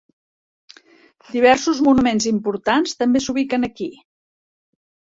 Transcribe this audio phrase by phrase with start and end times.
[1.35, 3.91] Diversos monuments importants també s'ubiquen aquí.